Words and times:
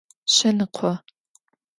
Şsenıkho. 0.33 0.91